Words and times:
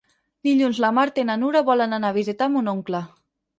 Dilluns 0.47 0.79
na 0.85 0.91
Marta 0.99 1.21
i 1.23 1.27
na 1.31 1.35
Nura 1.43 1.63
volen 1.69 1.95
anar 2.01 2.13
a 2.15 2.19
visitar 2.19 2.51
mon 2.57 2.75
oncle. 2.75 3.07